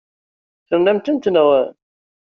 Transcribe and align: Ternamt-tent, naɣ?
Ternamt-tent, 0.67 1.31
naɣ? 1.33 1.49